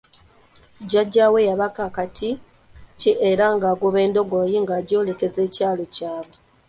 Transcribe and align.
Jjajja 0.81 1.25
we 1.33 1.39
yabaka 1.49 1.81
akati 1.89 2.29
ki 2.99 3.11
era 3.29 3.45
n'agoba 3.59 3.97
endogoyi 4.05 4.57
ng'agyolekeza 4.63 5.39
ekyalo 5.47 5.83
kyabwe. 5.95 6.35